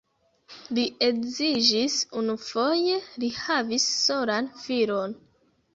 [0.77, 5.21] Li edziĝis unufoje, li havis solan filon.